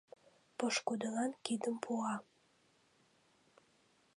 Пошкудылан 0.57 1.31
кидым 1.45 1.75
пуа. 1.83 2.15